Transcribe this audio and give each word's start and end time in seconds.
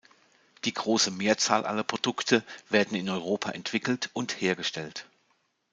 Die 0.65 0.73
große 0.73 1.11
Mehrzahl 1.11 1.63
aller 1.67 1.83
Produkte 1.83 2.43
werden 2.71 2.97
in 2.97 3.07
Europa 3.07 3.51
entwickelt 3.51 4.09
und 4.13 4.41
hergestellt. 4.41 5.07